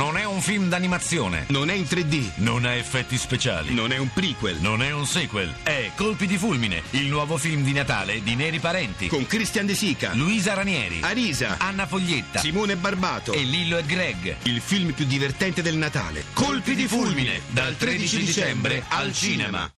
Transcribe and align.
Non 0.00 0.16
è 0.16 0.24
un 0.24 0.40
film 0.40 0.70
d'animazione. 0.70 1.44
Non 1.48 1.68
è 1.68 1.74
in 1.74 1.82
3D. 1.82 2.30
Non 2.36 2.64
ha 2.64 2.72
effetti 2.74 3.18
speciali. 3.18 3.74
Non 3.74 3.92
è 3.92 3.98
un 3.98 4.10
prequel. 4.10 4.56
Non 4.58 4.82
è 4.82 4.90
un 4.92 5.04
sequel. 5.04 5.54
È 5.62 5.90
Colpi 5.94 6.26
di 6.26 6.38
fulmine, 6.38 6.82
il 6.92 7.04
nuovo 7.08 7.36
film 7.36 7.62
di 7.62 7.72
Natale 7.74 8.22
di 8.22 8.34
Neri 8.34 8.60
Parenti. 8.60 9.08
Con 9.08 9.26
Christian 9.26 9.66
De 9.66 9.74
Sica, 9.74 10.14
Luisa 10.14 10.54
Ranieri, 10.54 11.00
Arisa, 11.02 11.56
Anna 11.58 11.86
Foglietta, 11.86 12.38
Simone 12.40 12.76
Barbato. 12.76 13.34
e 13.34 13.42
Lillo 13.42 13.76
e 13.76 13.84
Greg. 13.84 14.36
Il 14.44 14.62
film 14.62 14.92
più 14.92 15.04
divertente 15.04 15.60
del 15.60 15.76
Natale. 15.76 16.24
Colpi 16.32 16.74
di 16.74 16.86
fulmine, 16.86 17.42
dal 17.48 17.76
13 17.76 18.24
dicembre 18.24 18.82
al 18.88 19.12
cinema. 19.12 19.70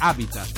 Habitat, 0.00 0.57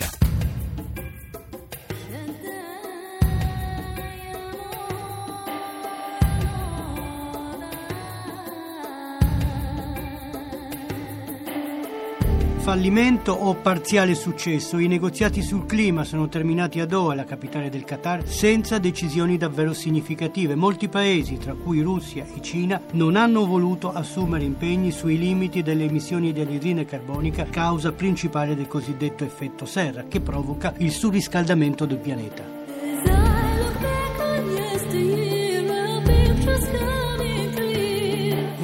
Fallimento 12.61 13.33
o 13.33 13.55
parziale 13.55 14.13
successo, 14.13 14.77
i 14.77 14.87
negoziati 14.87 15.41
sul 15.41 15.65
clima 15.65 16.03
sono 16.03 16.29
terminati 16.29 16.79
a 16.79 16.85
Doha, 16.85 17.15
la 17.15 17.23
capitale 17.23 17.71
del 17.71 17.83
Qatar, 17.83 18.27
senza 18.27 18.77
decisioni 18.77 19.35
davvero 19.35 19.73
significative. 19.73 20.53
Molti 20.53 20.87
paesi, 20.87 21.37
tra 21.37 21.55
cui 21.55 21.81
Russia 21.81 22.23
e 22.23 22.39
Cina, 22.39 22.79
non 22.91 23.15
hanno 23.15 23.47
voluto 23.47 23.91
assumere 23.91 24.43
impegni 24.43 24.91
sui 24.91 25.17
limiti 25.17 25.63
delle 25.63 25.85
emissioni 25.85 26.31
di 26.31 26.41
anidride 26.41 26.85
carbonica, 26.85 27.45
causa 27.45 27.93
principale 27.93 28.55
del 28.55 28.67
cosiddetto 28.67 29.23
effetto 29.23 29.65
serra, 29.65 30.05
che 30.07 30.21
provoca 30.21 30.75
il 30.77 30.91
surriscaldamento 30.91 31.87
del 31.87 31.97
pianeta. 31.97 32.60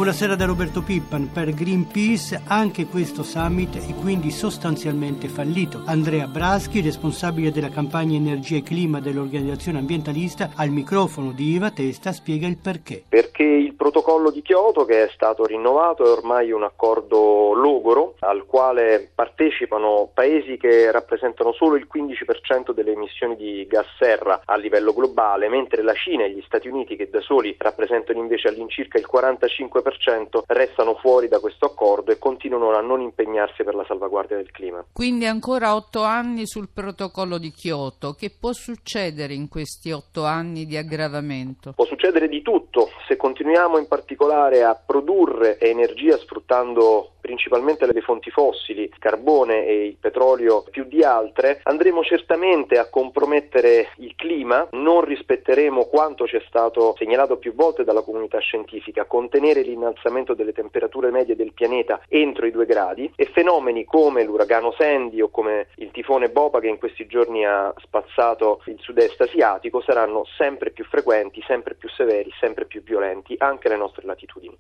Buonasera 0.07 0.37
da 0.37 0.45
Roberto 0.45 0.81
Pippan. 0.83 1.31
Per 1.33 1.53
Greenpeace 1.53 2.41
anche 2.47 2.85
questo 2.85 3.23
summit 3.23 3.75
è 3.75 3.93
quindi 3.93 4.31
sostanzialmente 4.31 5.27
fallito. 5.27 5.81
Andrea 5.85 6.27
Braschi, 6.27 6.79
responsabile 6.79 7.51
della 7.51 7.67
campagna 7.67 8.15
Energia 8.15 8.55
e 8.55 8.63
Clima 8.63 9.01
dell'organizzazione 9.01 9.79
ambientalista, 9.79 10.51
al 10.55 10.69
microfono 10.69 11.33
di 11.33 11.51
Iva 11.51 11.71
Testa 11.71 12.13
spiega 12.13 12.47
il 12.47 12.55
perché. 12.55 13.03
perché 13.09 13.43
il 13.43 13.73
protocollo 13.73 14.31
di 14.31 14.41
Kyoto 14.41 14.85
che 14.85 15.03
è 15.03 15.09
stato 15.13 15.45
rinnovato 15.45 16.05
è 16.05 16.09
ormai 16.09 16.51
un 16.51 16.63
accordo 16.63 17.51
logoro 17.53 18.15
al 18.19 18.45
quale 18.45 19.11
partecipano 19.13 20.09
paesi 20.13 20.55
che 20.55 20.89
rappresentano 20.89 21.51
solo 21.51 21.75
il 21.75 21.85
15% 21.93 22.71
delle 22.71 22.93
emissioni 22.93 23.35
di 23.35 23.67
gas 23.67 23.87
serra 23.99 24.41
a 24.45 24.55
livello 24.55 24.93
globale, 24.93 25.49
mentre 25.49 25.83
la 25.83 25.93
Cina 25.93 26.23
e 26.23 26.31
gli 26.31 26.43
Stati 26.45 26.69
Uniti 26.69 26.95
che 26.95 27.09
da 27.09 27.19
soli 27.19 27.55
rappresentano 27.57 28.19
invece 28.19 28.47
all'incirca 28.47 28.97
il 28.97 29.07
45% 29.11 29.95
restano 30.47 30.95
fuori 30.95 31.27
da 31.27 31.39
questo 31.39 31.65
accordo 31.65 32.11
e 32.11 32.19
continuano 32.19 32.75
a 32.75 32.81
non 32.81 33.01
impegnarsi 33.01 33.63
per 33.63 33.75
la 33.75 33.85
salvaguardia 33.87 34.37
del 34.37 34.51
clima. 34.51 34.83
Quindi 34.93 35.25
ancora 35.25 35.75
otto 35.75 36.03
anni 36.03 36.45
sul 36.45 36.69
protocollo 36.73 37.37
di 37.37 37.51
Kyoto. 37.51 38.13
Che 38.13 38.31
può 38.39 38.53
succedere 38.53 39.33
in 39.33 39.47
questi 39.47 39.91
otto 39.91 40.23
anni 40.23 40.65
di 40.65 40.77
aggravamento? 40.77 41.73
Può 41.73 41.85
succedere 41.85 42.27
di 42.27 42.41
tutto 42.41 42.89
se 43.07 43.15
continuiamo 43.15 43.77
in 43.77 43.87
particolare 43.87 44.63
a 44.63 44.75
produrre 44.75 45.59
energia 45.59 46.17
sfruttando 46.17 47.11
principalmente 47.27 47.85
le 47.91 47.99
fonti 47.99 48.29
fossili, 48.29 48.83
il 48.83 48.97
carbone 48.99 49.65
e 49.65 49.85
il 49.85 49.97
petrolio 49.99 50.63
più 50.71 50.85
di 50.85 51.03
altre, 51.03 51.59
andremo 51.63 52.01
certamente 52.01 52.77
a 52.77 52.89
compromettere 52.89 53.89
il 53.97 54.15
clima, 54.15 54.65
non 54.71 55.01
rispetteremo 55.01 55.85
quanto 55.87 56.25
ci 56.25 56.37
è 56.37 56.43
stato 56.47 56.95
segnalato 56.97 57.35
più 57.35 57.53
volte 57.53 57.83
dalla 57.83 58.01
comunità 58.01 58.39
scientifica, 58.39 59.03
contenere 59.03 59.61
l'innalzamento 59.61 59.86
delle 60.33 60.53
temperature 60.53 61.11
medie 61.11 61.35
del 61.35 61.53
pianeta 61.53 62.01
entro 62.07 62.45
i 62.45 62.51
due 62.51 62.65
gradi 62.65 63.11
e 63.15 63.25
fenomeni 63.25 63.85
come 63.85 64.23
l'uragano 64.23 64.73
Sandy 64.77 65.21
o 65.21 65.29
come 65.29 65.67
il 65.75 65.91
tifone 65.91 66.29
Boba 66.29 66.59
che 66.59 66.67
in 66.67 66.77
questi 66.77 67.05
giorni 67.05 67.45
ha 67.45 67.73
spazzato 67.77 68.61
il 68.65 68.77
sud-est 68.79 69.21
asiatico 69.21 69.81
saranno 69.81 70.25
sempre 70.37 70.71
più 70.71 70.85
frequenti, 70.85 71.43
sempre 71.45 71.75
più 71.75 71.89
severi, 71.89 72.31
sempre 72.39 72.65
più 72.65 72.81
violenti 72.83 73.35
anche 73.37 73.67
alle 73.67 73.77
nostre 73.77 74.05
latitudini. 74.05 74.57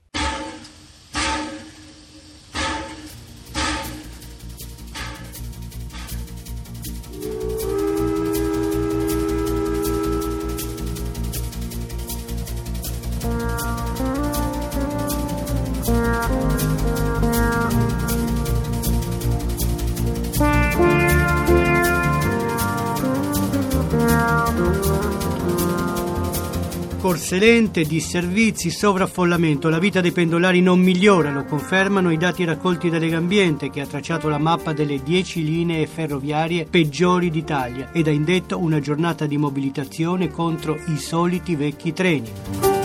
Corse 27.07 27.39
lente, 27.39 27.83
disservizi, 27.83 28.69
sovraffollamento. 28.69 29.69
La 29.69 29.79
vita 29.79 30.01
dei 30.01 30.11
pendolari 30.11 30.59
non 30.59 30.81
migliora, 30.81 31.31
lo 31.31 31.45
confermano 31.45 32.11
i 32.11 32.17
dati 32.17 32.43
raccolti 32.43 32.89
da 32.89 32.97
Legambiente 32.97 33.69
che 33.69 33.79
ha 33.79 33.85
tracciato 33.85 34.27
la 34.27 34.37
mappa 34.37 34.73
delle 34.73 35.01
10 35.01 35.41
linee 35.41 35.87
ferroviarie 35.87 36.65
peggiori 36.65 37.29
d'Italia 37.29 37.91
ed 37.93 38.09
ha 38.09 38.11
indetto 38.11 38.59
una 38.59 38.81
giornata 38.81 39.25
di 39.25 39.37
mobilitazione 39.37 40.29
contro 40.29 40.77
i 40.87 40.97
soliti 40.97 41.55
vecchi 41.55 41.93
treni. 41.93 42.76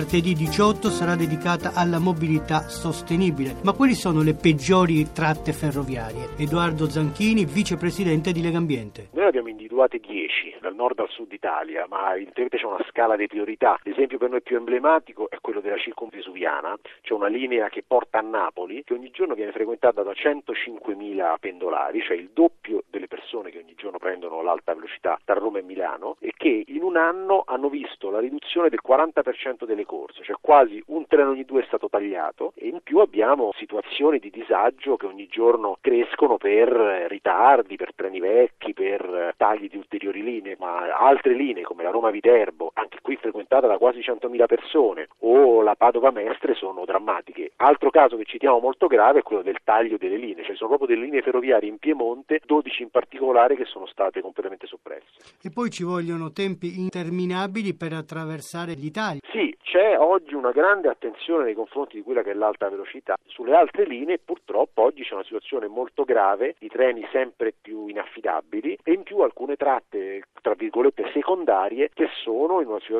Martedì 0.00 0.32
18 0.32 0.88
sarà 0.88 1.14
dedicata 1.14 1.72
alla 1.74 1.98
mobilità 1.98 2.70
sostenibile. 2.70 3.56
Ma 3.62 3.74
quali 3.74 3.92
sono 3.92 4.22
le 4.22 4.32
peggiori 4.32 5.12
tratte 5.12 5.52
ferroviarie? 5.52 6.30
Edoardo 6.38 6.88
Zanchini, 6.88 7.44
vicepresidente 7.44 8.32
di 8.32 8.40
Legambiente. 8.40 9.10
Noi 9.12 9.26
abbiamo 9.26 9.48
individuate 9.48 9.98
10 9.98 10.56
dal 10.60 10.74
nord 10.74 11.00
al 11.00 11.08
sud 11.10 11.32
Italia, 11.32 11.86
ma 11.88 12.14
evidentemente 12.14 12.56
c'è 12.56 12.64
una 12.64 12.84
scala 12.88 13.16
di 13.16 13.26
priorità. 13.26 13.78
L'esempio 13.82 14.16
per 14.16 14.30
noi 14.30 14.42
più 14.42 14.56
emblematico 14.56 15.28
è 15.28 15.36
quello 15.40 15.60
della 15.60 15.76
circumvesuviana, 15.76 16.78
c'è 17.02 17.12
una 17.12 17.28
linea 17.28 17.68
che 17.68 17.84
porta 17.86 18.18
a 18.18 18.22
Napoli 18.22 18.82
che 18.84 18.94
ogni 18.94 19.10
giorno 19.10 19.34
viene 19.34 19.52
frequentata 19.52 20.02
da 20.02 20.12
105.000 20.12 21.38
pendolari, 21.38 22.00
cioè 22.00 22.16
il 22.16 22.30
doppio 22.32 22.84
delle 22.88 23.06
persone 23.06 23.50
che 23.50 23.58
ogni 23.58 23.74
giorno 23.76 23.98
prendono 23.98 24.42
l'alta 24.42 24.74
velocità 24.74 25.18
tra 25.24 25.34
Roma 25.34 25.58
e 25.58 25.62
Milano 25.62 26.16
e 26.20 26.32
che 26.36 26.64
in 26.66 26.82
un 26.82 26.96
anno 26.96 27.42
hanno 27.46 27.68
visto 27.68 28.10
la 28.10 28.20
riduzione 28.20 28.68
del 28.68 28.80
40% 28.86 29.64
delle 29.64 29.84
corse, 29.90 30.22
cioè 30.22 30.36
quasi 30.40 30.80
un 30.86 31.04
treno 31.08 31.30
ogni 31.30 31.44
due 31.44 31.62
è 31.62 31.66
stato 31.66 31.88
tagliato 31.88 32.52
e 32.54 32.68
in 32.68 32.78
più 32.80 32.98
abbiamo 32.98 33.50
situazioni 33.56 34.20
di 34.20 34.30
disagio 34.30 34.96
che 34.96 35.06
ogni 35.06 35.26
giorno 35.26 35.78
crescono 35.80 36.36
per 36.36 36.68
ritardi, 37.08 37.74
per 37.74 37.92
treni 37.96 38.20
vecchi, 38.20 38.72
per 38.72 39.34
tagli 39.36 39.68
di 39.68 39.76
ulteriori 39.76 40.22
linee, 40.22 40.54
ma 40.60 40.96
altre 40.96 41.34
linee 41.34 41.64
come 41.64 41.82
la 41.82 41.90
Roma-Viterbo, 41.90 42.70
anche 42.74 42.99
qui 43.10 43.16
frequentata 43.16 43.66
da 43.66 43.76
quasi 43.76 43.98
100.000 43.98 44.46
persone, 44.46 45.08
o 45.20 45.62
la 45.62 45.74
Padova-Mestre 45.74 46.54
sono 46.54 46.84
drammatiche. 46.84 47.50
Altro 47.56 47.90
caso 47.90 48.16
che 48.16 48.24
citiamo 48.24 48.60
molto 48.60 48.86
grave 48.86 49.18
è 49.18 49.22
quello 49.22 49.42
del 49.42 49.58
taglio 49.64 49.96
delle 49.96 50.16
linee, 50.16 50.44
cioè 50.44 50.54
sono 50.54 50.68
proprio 50.68 50.94
delle 50.94 51.06
linee 51.06 51.22
ferroviarie 51.22 51.68
in 51.68 51.78
Piemonte, 51.78 52.40
12 52.44 52.82
in 52.82 52.90
particolare, 52.90 53.56
che 53.56 53.64
sono 53.64 53.86
state 53.86 54.20
completamente 54.20 54.68
soppresse. 54.68 55.38
E 55.42 55.50
poi 55.50 55.70
ci 55.70 55.82
vogliono 55.82 56.30
tempi 56.30 56.78
interminabili 56.78 57.74
per 57.74 57.94
attraversare 57.94 58.74
l'Italia. 58.74 59.18
Sì, 59.32 59.56
c'è 59.70 59.98
oggi 59.98 60.34
una 60.34 60.52
grande 60.52 60.88
attenzione 60.88 61.44
nei 61.44 61.54
confronti 61.54 61.96
di 61.96 62.02
quella 62.02 62.22
che 62.22 62.30
è 62.30 62.34
l'alta 62.34 62.68
velocità. 62.68 63.16
Sulle 63.26 63.54
altre 63.54 63.86
linee 63.86 64.18
purtroppo 64.18 64.82
oggi 64.82 65.02
c'è 65.02 65.14
una 65.14 65.24
situazione 65.24 65.66
molto 65.66 66.04
grave 66.04 66.54
di 66.58 66.68
treni 66.68 67.06
sempre 67.10 67.52
più 67.60 67.86
inaffidabili 67.86 68.78
e 68.82 68.92
in 68.92 69.02
più 69.02 69.18
alcune 69.20 69.56
tratte, 69.56 70.22
tra 70.42 70.54
virgolette, 70.54 71.10
secondarie 71.12 71.90
che 71.92 72.08
sono 72.22 72.60
in 72.60 72.68
una 72.68 72.80
situazione 72.80 72.99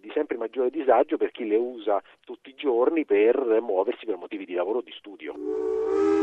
di 0.00 0.10
sempre 0.12 0.36
maggiore 0.36 0.70
disagio 0.70 1.16
per 1.16 1.30
chi 1.30 1.46
le 1.46 1.56
usa 1.56 2.02
tutti 2.24 2.50
i 2.50 2.54
giorni 2.54 3.04
per 3.04 3.58
muoversi 3.60 4.04
per 4.06 4.16
motivi 4.16 4.44
di 4.44 4.54
lavoro 4.54 4.78
o 4.78 4.82
di 4.82 4.92
studio. 4.92 6.19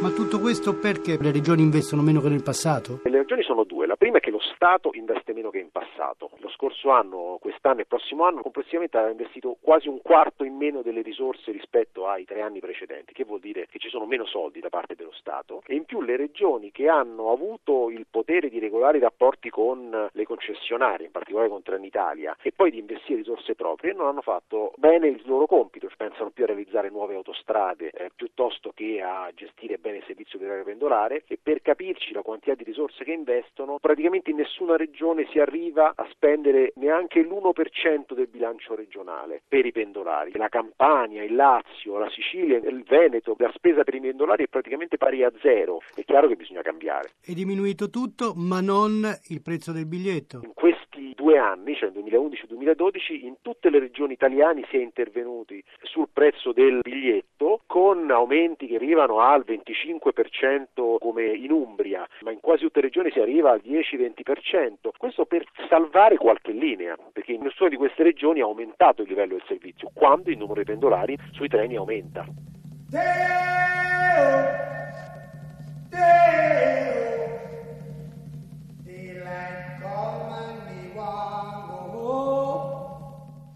Ma 0.00 0.08
tutto 0.08 0.40
questo 0.40 0.78
perché 0.78 1.18
le 1.20 1.30
regioni 1.30 1.60
investono 1.60 2.00
meno 2.00 2.22
che 2.22 2.30
nel 2.30 2.42
passato? 2.42 3.00
Le 3.04 3.18
ragioni 3.18 3.42
sono 3.42 3.64
due. 3.64 3.86
La 3.86 3.96
prima 3.96 4.16
è 4.16 4.20
che 4.20 4.30
lo 4.30 4.40
Stato 4.40 4.90
investe 4.94 5.34
meno 5.34 5.50
che 5.50 5.58
in 5.58 5.70
passato. 5.70 6.30
Lo 6.38 6.48
scorso 6.50 6.90
anno, 6.90 7.38
quest'anno 7.40 7.78
e 7.78 7.80
il 7.82 7.86
prossimo 7.86 8.24
anno 8.24 8.40
complessivamente 8.40 8.96
ha 8.96 9.10
investito 9.10 9.56
quasi 9.60 9.88
un 9.88 10.00
quarto 10.02 10.44
in 10.44 10.56
meno 10.56 10.80
delle 10.80 11.02
risorse 11.02 11.50
rispetto 11.50 12.06
ai 12.06 12.24
tre 12.24 12.40
anni 12.40 12.60
precedenti, 12.60 13.12
che 13.12 13.24
vuol 13.24 13.40
dire 13.40 13.66
che 13.70 13.78
ci 13.78 13.88
sono 13.88 14.06
meno 14.06 14.24
soldi 14.24 14.60
da 14.60 14.70
parte 14.70 14.94
dello 14.94 15.12
Stato 15.12 15.62
e 15.66 15.74
in 15.74 15.84
più 15.84 16.00
le 16.00 16.16
regioni 16.16 16.72
che 16.72 16.88
hanno 16.88 17.30
avuto 17.30 17.90
il 17.90 18.06
potere 18.10 18.48
di 18.48 18.58
regolare 18.58 18.98
i 18.98 19.00
rapporti 19.00 19.50
con 19.50 20.08
le 20.10 20.24
concessionarie, 20.24 21.06
in 21.06 21.12
particolare 21.12 21.48
con 21.48 21.62
Trenitalia, 21.62 22.36
e 22.40 22.52
poi 22.52 22.70
di 22.70 22.78
investire 22.78 23.18
risorse 23.18 23.54
proprie, 23.54 23.92
non 23.92 24.06
hanno 24.06 24.22
fatto 24.22 24.72
bene 24.76 25.08
il 25.08 25.22
loro 25.24 25.46
compito, 25.46 25.88
pensano 25.96 26.30
più 26.30 26.44
a 26.44 26.46
realizzare 26.46 26.88
nuove 26.88 27.14
autostrade 27.14 27.90
eh, 27.90 28.10
piuttosto 28.14 28.72
che 28.74 29.02
a 29.02 29.30
gestire 29.34 29.76
bene 29.76 29.89
il 29.98 30.04
servizio 30.06 30.38
aereo 30.40 30.64
pendolare 30.64 31.24
e 31.26 31.38
per 31.42 31.62
capirci 31.62 32.12
la 32.12 32.22
quantità 32.22 32.54
di 32.54 32.64
risorse 32.64 33.04
che 33.04 33.12
investono, 33.12 33.78
praticamente 33.80 34.30
in 34.30 34.36
nessuna 34.36 34.76
regione 34.76 35.26
si 35.30 35.38
arriva 35.38 35.92
a 35.94 36.06
spendere 36.10 36.72
neanche 36.76 37.20
l'1% 37.22 38.14
del 38.14 38.28
bilancio 38.28 38.74
regionale 38.74 39.42
per 39.46 39.66
i 39.66 39.72
pendolari. 39.72 40.32
La 40.34 40.48
Campania, 40.48 41.22
il 41.22 41.34
Lazio, 41.34 41.98
la 41.98 42.10
Sicilia, 42.10 42.58
il 42.58 42.84
Veneto, 42.84 43.34
la 43.38 43.52
spesa 43.54 43.84
per 43.84 43.94
i 43.94 44.00
pendolari 44.00 44.44
è 44.44 44.48
praticamente 44.48 44.96
pari 44.96 45.22
a 45.22 45.32
zero. 45.40 45.80
È 45.94 46.04
chiaro 46.04 46.28
che 46.28 46.36
bisogna 46.36 46.62
cambiare. 46.62 47.10
È 47.20 47.32
diminuito 47.32 47.90
tutto, 47.90 48.32
ma 48.36 48.60
non 48.60 49.06
il 49.28 49.42
prezzo 49.42 49.72
del 49.72 49.86
biglietto. 49.86 50.40
In 50.42 50.54
questi 50.90 51.14
due 51.14 51.38
anni, 51.38 51.74
cioè 51.74 51.90
2011-2012, 51.90 53.24
in 53.24 53.36
tutte 53.40 53.70
le 53.70 53.78
regioni 53.78 54.12
italiane 54.12 54.66
si 54.68 54.76
è 54.76 54.80
intervenuti 54.80 55.62
sul 55.82 56.08
prezzo 56.12 56.52
del 56.52 56.80
biglietto 56.82 57.60
con 57.66 58.10
aumenti 58.10 58.66
che 58.66 58.74
arrivano 58.74 59.20
al 59.20 59.44
25% 59.46 60.98
come 60.98 61.24
in 61.26 61.52
Umbria, 61.52 62.06
ma 62.20 62.32
in 62.32 62.40
quasi 62.40 62.64
tutte 62.64 62.80
le 62.80 62.86
regioni 62.86 63.10
si 63.12 63.20
arriva 63.20 63.52
al 63.52 63.62
10-20%. 63.64 64.90
Questo 64.96 65.24
per 65.24 65.44
salvare 65.68 66.16
qualche 66.16 66.52
linea, 66.52 66.96
perché 67.12 67.32
in 67.32 67.42
nessuna 67.42 67.68
di 67.68 67.76
queste 67.76 68.02
regioni 68.02 68.40
ha 68.40 68.44
aumentato 68.44 69.02
il 69.02 69.08
livello 69.08 69.34
del 69.34 69.44
servizio, 69.46 69.90
quando 69.94 70.30
il 70.30 70.36
numero 70.36 70.60
di 70.60 70.66
pendolari 70.66 71.16
sui 71.32 71.48
treni 71.48 71.76
aumenta. 71.76 72.26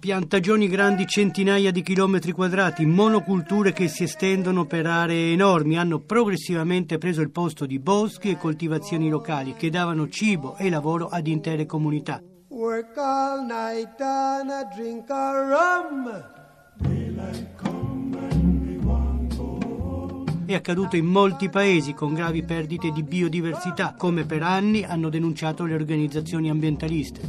Piantagioni 0.05 0.69
grandi 0.69 1.07
centinaia 1.07 1.71
di 1.71 1.81
chilometri 1.81 2.33
quadrati, 2.33 2.85
monoculture 2.85 3.73
che 3.73 3.89
si 3.89 4.03
estendono 4.03 4.67
per 4.67 4.85
aree 4.85 5.33
enormi, 5.33 5.79
hanno 5.79 6.01
progressivamente 6.01 6.99
preso 6.99 7.23
il 7.23 7.31
posto 7.31 7.65
di 7.65 7.79
boschi 7.79 8.29
e 8.29 8.37
coltivazioni 8.37 9.09
locali 9.09 9.55
che 9.55 9.71
davano 9.71 10.07
cibo 10.11 10.57
e 10.57 10.69
lavoro 10.69 11.09
ad 11.09 11.27
intere 11.27 11.65
comunità. 11.65 12.21
Work 12.49 12.99
all 12.99 13.47
night 13.47 13.99
and 13.99 14.51
a 14.51 14.69
drink 14.75 15.09
a 15.09 15.33
rum. 15.49 16.33
È 20.47 20.53
accaduto 20.53 20.97
in 20.97 21.07
molti 21.07 21.49
paesi 21.49 21.95
con 21.95 22.13
gravi 22.13 22.43
perdite 22.43 22.91
di 22.91 23.03
biodiversità, 23.03 23.95
come 23.97 24.25
per 24.27 24.43
anni 24.43 24.85
hanno 24.85 25.09
denunciato 25.09 25.65
le 25.65 25.75
organizzazioni 25.75 26.51
ambientaliste. 26.51 27.21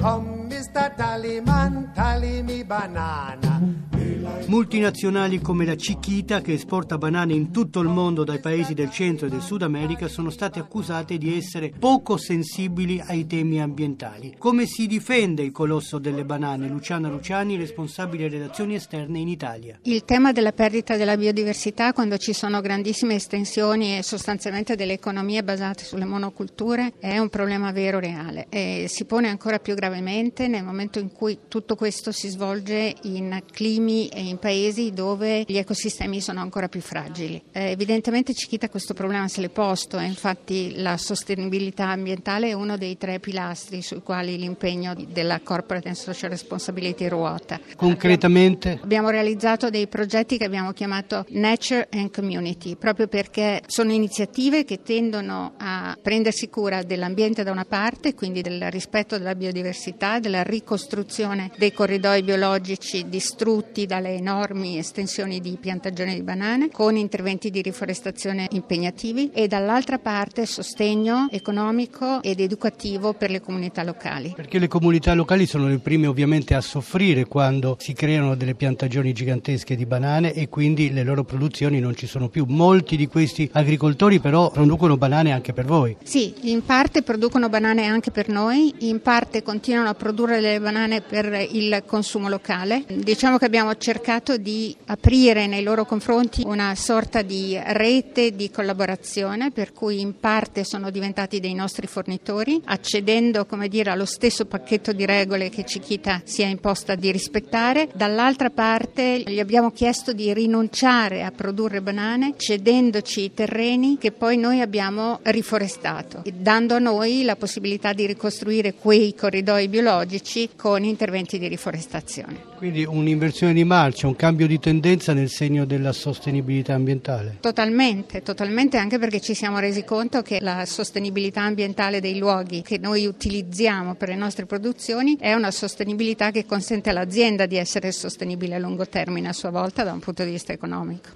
Come 0.00 0.46
Mr. 0.46 0.94
Tallyman, 0.94 1.90
tally 1.92 2.42
me 2.42 2.64
banana. 2.64 3.99
Multinazionali 4.46 5.40
come 5.40 5.64
la 5.64 5.76
Chiquita, 5.76 6.40
che 6.40 6.54
esporta 6.54 6.98
banane 6.98 7.34
in 7.34 7.52
tutto 7.52 7.78
il 7.78 7.88
mondo 7.88 8.24
dai 8.24 8.40
paesi 8.40 8.74
del 8.74 8.90
centro 8.90 9.26
e 9.26 9.30
del 9.30 9.42
Sud 9.42 9.62
America, 9.62 10.08
sono 10.08 10.28
state 10.30 10.58
accusate 10.58 11.18
di 11.18 11.36
essere 11.36 11.72
poco 11.78 12.16
sensibili 12.16 13.00
ai 13.00 13.28
temi 13.28 13.60
ambientali. 13.60 14.34
Come 14.38 14.66
si 14.66 14.88
difende 14.88 15.42
il 15.42 15.52
colosso 15.52 15.98
delle 15.98 16.24
banane? 16.24 16.66
Luciana 16.68 17.08
Luciani, 17.08 17.56
responsabile 17.56 18.28
relazioni 18.28 18.74
esterne 18.74 19.20
in 19.20 19.28
Italia. 19.28 19.78
Il 19.82 20.04
tema 20.04 20.32
della 20.32 20.52
perdita 20.52 20.96
della 20.96 21.16
biodiversità, 21.16 21.92
quando 21.92 22.16
ci 22.16 22.32
sono 22.32 22.60
grandissime 22.60 23.14
estensioni 23.14 23.98
e 23.98 24.02
sostanzialmente 24.02 24.74
delle 24.74 24.94
economie 24.94 25.44
basate 25.44 25.84
sulle 25.84 26.04
monoculture, 26.04 26.94
è 26.98 27.18
un 27.18 27.28
problema 27.28 27.70
vero 27.70 28.00
reale 28.00 28.46
e 28.48 28.86
si 28.88 29.04
pone 29.04 29.28
ancora 29.28 29.60
più 29.60 29.74
gravemente 29.74 30.48
nel 30.48 30.64
momento 30.64 30.98
in 30.98 31.12
cui 31.12 31.38
tutto 31.46 31.76
questo 31.76 32.10
si 32.10 32.28
svolge 32.28 32.94
in 33.02 33.42
climi 33.52 34.08
e 34.08 34.19
in 34.20 34.38
paesi 34.38 34.92
dove 34.92 35.44
gli 35.46 35.56
ecosistemi 35.56 36.20
sono 36.20 36.40
ancora 36.40 36.68
più 36.68 36.80
fragili. 36.80 37.42
Eh, 37.52 37.70
evidentemente 37.70 38.34
Cichita 38.34 38.68
questo 38.68 38.94
problema 38.94 39.28
se 39.28 39.40
l'è 39.40 39.48
posto 39.48 39.98
e 39.98 40.04
infatti 40.04 40.74
la 40.76 40.96
sostenibilità 40.96 41.88
ambientale 41.88 42.48
è 42.48 42.52
uno 42.52 42.76
dei 42.76 42.96
tre 42.96 43.20
pilastri 43.20 43.82
sui 43.82 44.02
quali 44.02 44.38
l'impegno 44.38 44.94
della 44.94 45.40
Corporate 45.40 45.88
and 45.88 45.96
Social 45.96 46.30
Responsibility 46.30 47.08
ruota. 47.08 47.60
Concretamente? 47.76 48.78
Abbiamo 48.82 49.10
realizzato 49.10 49.70
dei 49.70 49.86
progetti 49.88 50.38
che 50.38 50.44
abbiamo 50.44 50.72
chiamato 50.72 51.24
Nature 51.30 51.88
and 51.90 52.14
Community, 52.14 52.76
proprio 52.76 53.08
perché 53.08 53.62
sono 53.66 53.92
iniziative 53.92 54.64
che 54.64 54.82
tendono 54.82 55.54
a 55.58 55.96
prendersi 56.00 56.48
cura 56.48 56.82
dell'ambiente 56.82 57.42
da 57.42 57.50
una 57.50 57.64
parte, 57.64 58.14
quindi 58.14 58.40
del 58.40 58.70
rispetto 58.70 59.18
della 59.18 59.34
biodiversità, 59.34 60.18
della 60.18 60.42
ricostruzione 60.42 61.50
dei 61.56 61.72
corridoi 61.72 62.22
biologici 62.22 63.08
distrutti 63.08 63.86
dalle 63.86 64.09
enormi 64.10 64.78
estensioni 64.78 65.40
di 65.40 65.56
piantagioni 65.60 66.14
di 66.14 66.22
banane, 66.22 66.70
con 66.70 66.96
interventi 66.96 67.50
di 67.50 67.62
riforestazione 67.62 68.48
impegnativi 68.50 69.30
e 69.32 69.48
dall'altra 69.48 69.98
parte 69.98 70.46
sostegno 70.46 71.28
economico 71.30 72.22
ed 72.22 72.40
educativo 72.40 73.12
per 73.14 73.30
le 73.30 73.40
comunità 73.40 73.82
locali. 73.82 74.32
Perché 74.34 74.58
le 74.58 74.68
comunità 74.68 75.14
locali 75.14 75.46
sono 75.46 75.68
le 75.68 75.78
prime 75.78 76.06
ovviamente 76.06 76.54
a 76.54 76.60
soffrire 76.60 77.24
quando 77.26 77.76
si 77.78 77.92
creano 77.92 78.34
delle 78.34 78.54
piantagioni 78.54 79.12
gigantesche 79.12 79.76
di 79.76 79.86
banane 79.86 80.32
e 80.32 80.48
quindi 80.48 80.92
le 80.92 81.04
loro 81.04 81.24
produzioni 81.24 81.80
non 81.80 81.94
ci 81.94 82.06
sono 82.06 82.28
più. 82.28 82.44
Molti 82.48 82.96
di 82.96 83.06
questi 83.06 83.48
agricoltori 83.52 84.18
però 84.20 84.50
producono 84.50 84.96
banane 84.96 85.32
anche 85.32 85.52
per 85.52 85.64
voi. 85.64 85.96
Sì, 86.02 86.34
in 86.50 86.64
parte 86.64 87.02
producono 87.02 87.48
banane 87.48 87.86
anche 87.86 88.10
per 88.10 88.28
noi, 88.28 88.74
in 88.80 89.00
parte 89.00 89.42
continuano 89.42 89.88
a 89.88 89.94
produrre 89.94 90.40
le 90.40 90.60
banane 90.60 91.00
per 91.00 91.46
il 91.52 91.82
consumo 91.86 92.28
locale. 92.28 92.84
Diciamo 92.88 93.38
che 93.38 93.44
abbiamo 93.44 93.76
cercato 93.76 93.99
di 94.38 94.74
aprire 94.86 95.46
nei 95.46 95.62
loro 95.62 95.84
confronti 95.84 96.42
una 96.44 96.74
sorta 96.74 97.22
di 97.22 97.58
rete 97.62 98.34
di 98.34 98.50
collaborazione 98.50 99.50
per 99.50 99.72
cui 99.72 100.00
in 100.00 100.18
parte 100.18 100.64
sono 100.64 100.90
diventati 100.90 101.38
dei 101.38 101.54
nostri 101.54 101.86
fornitori, 101.86 102.60
accedendo 102.64 103.46
dire, 103.68 103.90
allo 103.90 104.04
stesso 104.04 104.46
pacchetto 104.46 104.92
di 104.92 105.06
regole 105.06 105.48
che 105.48 105.64
Cichita 105.64 106.22
si 106.24 106.42
è 106.42 106.46
imposta 106.46 106.94
di 106.94 107.12
rispettare. 107.12 107.88
Dall'altra 107.94 108.50
parte 108.50 109.22
gli 109.26 109.38
abbiamo 109.38 109.70
chiesto 109.70 110.12
di 110.12 110.32
rinunciare 110.32 111.22
a 111.22 111.30
produrre 111.30 111.80
banane 111.80 112.34
cedendoci 112.36 113.22
i 113.22 113.34
terreni 113.34 113.96
che 113.98 114.12
poi 114.12 114.36
noi 114.36 114.60
abbiamo 114.60 115.20
riforestato, 115.22 116.22
dando 116.34 116.74
a 116.74 116.78
noi 116.78 117.22
la 117.22 117.36
possibilità 117.36 117.92
di 117.92 118.06
ricostruire 118.06 118.74
quei 118.74 119.14
corridoi 119.14 119.68
biologici 119.68 120.50
con 120.56 120.84
interventi 120.84 121.38
di 121.38 121.48
riforestazione. 121.48 122.48
Quindi 122.56 122.84
un'inversione 122.84 123.52
di 123.52 123.64
marcia, 123.64 123.89
un 124.06 124.16
cambio 124.16 124.46
di 124.46 124.58
tendenza 124.58 125.12
nel 125.12 125.28
segno 125.28 125.64
della 125.64 125.92
sostenibilità 125.92 126.74
ambientale. 126.74 127.36
Totalmente, 127.40 128.22
totalmente 128.22 128.76
anche 128.76 128.98
perché 128.98 129.20
ci 129.20 129.34
siamo 129.34 129.58
resi 129.58 129.84
conto 129.84 130.22
che 130.22 130.40
la 130.40 130.64
sostenibilità 130.66 131.42
ambientale 131.42 132.00
dei 132.00 132.18
luoghi 132.18 132.62
che 132.62 132.78
noi 132.78 133.06
utilizziamo 133.06 133.94
per 133.94 134.08
le 134.08 134.16
nostre 134.16 134.46
produzioni 134.46 135.16
è 135.18 135.34
una 135.34 135.50
sostenibilità 135.50 136.30
che 136.30 136.46
consente 136.46 136.90
all'azienda 136.90 137.46
di 137.46 137.56
essere 137.56 137.92
sostenibile 137.92 138.56
a 138.56 138.58
lungo 138.58 138.86
termine 138.86 139.28
a 139.28 139.32
sua 139.32 139.50
volta 139.50 139.84
da 139.84 139.92
un 139.92 140.00
punto 140.00 140.24
di 140.24 140.30
vista 140.30 140.52
economico. 140.52 141.08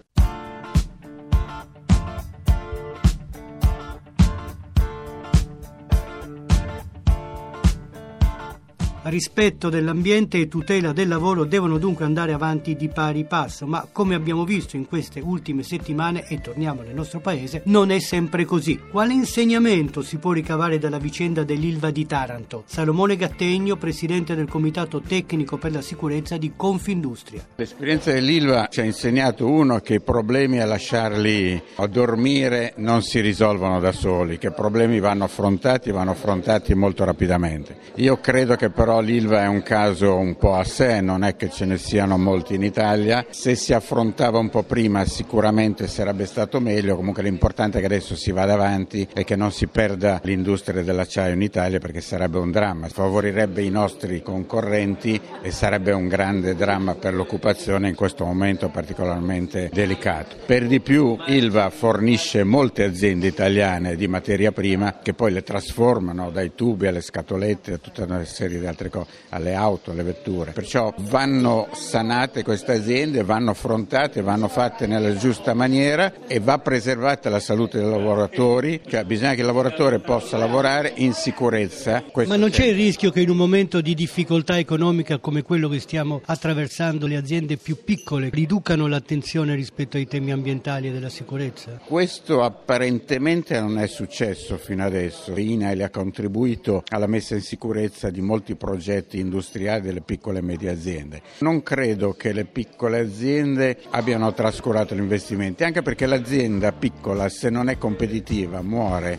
Rispetto 9.06 9.68
dell'ambiente 9.68 10.38
e 10.38 10.48
tutela 10.48 10.92
del 10.92 11.08
lavoro 11.08 11.44
devono 11.44 11.76
dunque 11.76 12.06
andare 12.06 12.32
avanti 12.32 12.74
di 12.74 12.88
pari 12.88 13.24
passo, 13.24 13.66
ma 13.66 13.86
come 13.92 14.14
abbiamo 14.14 14.46
visto 14.46 14.76
in 14.76 14.86
queste 14.86 15.20
ultime 15.20 15.62
settimane, 15.62 16.26
e 16.26 16.40
torniamo 16.40 16.80
nel 16.80 16.94
nostro 16.94 17.20
paese, 17.20 17.60
non 17.66 17.90
è 17.90 17.98
sempre 17.98 18.46
così. 18.46 18.80
Quale 18.90 19.12
insegnamento 19.12 20.00
si 20.00 20.16
può 20.16 20.32
ricavare 20.32 20.78
dalla 20.78 20.96
vicenda 20.96 21.44
dell'Ilva 21.44 21.90
di 21.90 22.06
Taranto? 22.06 22.62
Salomone 22.64 23.16
Gattegno, 23.16 23.76
presidente 23.76 24.34
del 24.34 24.48
Comitato 24.48 25.02
Tecnico 25.02 25.58
per 25.58 25.72
la 25.72 25.82
Sicurezza 25.82 26.38
di 26.38 26.52
Confindustria. 26.56 27.46
L'esperienza 27.56 28.10
dell'Ilva 28.10 28.68
ci 28.70 28.80
ha 28.80 28.84
insegnato 28.84 29.46
uno 29.46 29.80
che 29.80 29.94
i 29.94 30.00
problemi 30.00 30.60
a 30.60 30.64
lasciarli 30.64 31.62
a 31.76 31.86
dormire 31.86 32.72
non 32.76 33.02
si 33.02 33.20
risolvono 33.20 33.80
da 33.80 33.92
soli, 33.92 34.38
che 34.38 34.50
problemi 34.50 34.98
vanno 34.98 35.24
affrontati, 35.24 35.90
vanno 35.90 36.12
affrontati 36.12 36.74
molto 36.74 37.04
rapidamente. 37.04 37.76
Io 37.96 38.18
credo 38.18 38.56
che 38.56 38.70
però 38.70 38.93
però 38.94 39.00
l'Ilva 39.00 39.42
è 39.42 39.48
un 39.48 39.62
caso 39.62 40.14
un 40.14 40.36
po' 40.36 40.54
a 40.54 40.62
sé, 40.62 41.00
non 41.00 41.24
è 41.24 41.34
che 41.34 41.50
ce 41.50 41.64
ne 41.64 41.78
siano 41.78 42.16
molti 42.16 42.54
in 42.54 42.62
Italia. 42.62 43.26
Se 43.30 43.56
si 43.56 43.72
affrontava 43.72 44.38
un 44.38 44.50
po' 44.50 44.62
prima 44.62 45.04
sicuramente 45.04 45.88
sarebbe 45.88 46.26
stato 46.26 46.60
meglio, 46.60 46.94
comunque 46.94 47.24
l'importante 47.24 47.78
è 47.78 47.80
che 47.80 47.86
adesso 47.86 48.14
si 48.14 48.30
vada 48.30 48.52
avanti 48.52 49.08
e 49.12 49.24
che 49.24 49.34
non 49.34 49.50
si 49.50 49.66
perda 49.66 50.20
l'industria 50.22 50.84
dell'acciaio 50.84 51.34
in 51.34 51.42
Italia 51.42 51.80
perché 51.80 52.00
sarebbe 52.00 52.38
un 52.38 52.52
dramma, 52.52 52.86
favorirebbe 52.86 53.62
i 53.62 53.70
nostri 53.70 54.22
concorrenti 54.22 55.20
e 55.42 55.50
sarebbe 55.50 55.90
un 55.90 56.06
grande 56.06 56.54
dramma 56.54 56.94
per 56.94 57.14
l'occupazione 57.14 57.88
in 57.88 57.96
questo 57.96 58.24
momento 58.24 58.68
particolarmente 58.68 59.70
delicato. 59.72 60.36
Per 60.46 60.68
di 60.68 60.78
più 60.78 61.16
Ilva 61.26 61.68
fornisce 61.70 62.44
molte 62.44 62.84
aziende 62.84 63.26
italiane 63.26 63.96
di 63.96 64.06
materia 64.06 64.52
prima 64.52 64.98
che 65.02 65.14
poi 65.14 65.32
le 65.32 65.42
trasformano 65.42 66.30
dai 66.30 66.52
tubi 66.54 66.86
alle 66.86 67.00
scatolette 67.00 67.72
a 67.72 67.78
tutta 67.78 68.04
una 68.04 68.22
serie 68.24 68.60
di 68.60 68.66
altre 68.66 68.82
cose, 68.90 69.10
alle 69.30 69.54
auto, 69.54 69.90
alle 69.90 70.02
vetture. 70.02 70.52
Perciò 70.52 70.92
vanno 70.98 71.68
sanate 71.72 72.42
queste 72.42 72.72
aziende, 72.72 73.22
vanno 73.22 73.50
affrontate, 73.50 74.22
vanno 74.22 74.48
fatte 74.48 74.86
nella 74.86 75.14
giusta 75.16 75.54
maniera 75.54 76.12
e 76.26 76.40
va 76.40 76.58
preservata 76.58 77.28
la 77.28 77.40
salute 77.40 77.78
dei 77.78 77.88
lavoratori, 77.88 78.80
cioè 78.86 79.04
bisogna 79.04 79.34
che 79.34 79.40
il 79.40 79.46
lavoratore 79.46 79.98
possa 79.98 80.36
lavorare 80.36 80.92
in 80.96 81.12
sicurezza. 81.12 82.02
Questo 82.02 82.32
Ma 82.32 82.38
non 82.38 82.50
c'è 82.50 82.66
il 82.66 82.74
rischio 82.74 83.10
che 83.10 83.20
in 83.20 83.30
un 83.30 83.36
momento 83.36 83.80
di 83.80 83.94
difficoltà 83.94 84.58
economica 84.58 85.18
come 85.18 85.42
quello 85.42 85.68
che 85.68 85.80
stiamo 85.80 86.20
attraversando 86.24 87.06
le 87.06 87.16
aziende 87.16 87.56
più 87.56 87.82
piccole 87.84 88.30
riducano 88.32 88.86
l'attenzione 88.86 89.54
rispetto 89.54 89.96
ai 89.96 90.06
temi 90.06 90.32
ambientali 90.32 90.88
e 90.88 90.92
della 90.92 91.08
sicurezza? 91.08 91.80
Questo 91.84 92.42
apparentemente 92.42 93.60
non 93.60 93.78
è 93.78 93.86
successo 93.86 94.56
fino 94.56 94.84
adesso. 94.84 95.32
L'INAIL 95.32 95.82
ha 95.82 95.90
contribuito 95.90 96.82
alla 96.88 97.06
messa 97.06 97.34
in 97.34 97.42
sicurezza 97.42 98.10
di 98.10 98.20
molti 98.20 98.54
progetti 98.54 98.73
industriali 99.12 99.82
delle 99.82 100.00
piccole 100.00 100.38
e 100.38 100.42
medie 100.42 100.70
aziende. 100.70 101.22
Non 101.38 101.62
credo 101.62 102.12
che 102.12 102.32
le 102.32 102.44
piccole 102.44 103.00
aziende 103.00 103.78
abbiano 103.90 104.32
trascurato 104.32 104.94
gli 104.94 104.98
investimenti, 104.98 105.64
anche 105.64 105.82
perché 105.82 106.06
l'azienda 106.06 106.72
piccola 106.72 107.28
se 107.28 107.50
non 107.50 107.68
è 107.68 107.78
competitiva 107.78 108.62
muore. 108.62 109.18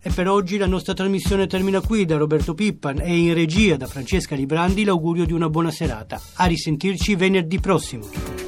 E 0.00 0.10
per 0.10 0.28
oggi 0.28 0.56
la 0.56 0.66
nostra 0.66 0.94
trasmissione 0.94 1.46
termina 1.46 1.80
qui 1.80 2.06
da 2.06 2.16
Roberto 2.16 2.54
Pippan 2.54 3.00
e 3.00 3.14
in 3.14 3.34
regia 3.34 3.76
da 3.76 3.86
Francesca 3.86 4.34
Librandi 4.34 4.84
l'augurio 4.84 5.26
di 5.26 5.32
una 5.32 5.50
buona 5.50 5.70
serata. 5.70 6.18
A 6.36 6.46
risentirci 6.46 7.14
venerdì 7.14 7.60
prossimo. 7.60 8.47